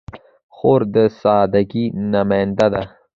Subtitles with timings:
[0.55, 2.83] خور د سادګۍ نماینده ده.